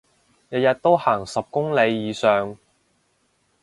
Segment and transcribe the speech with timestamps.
[0.03, 0.03] 日日
[0.81, 2.57] 都行十公里以上